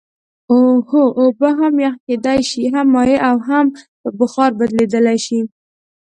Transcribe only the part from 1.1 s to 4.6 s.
اوبه هم یخ کیدای شي هم مایع او هم په بخار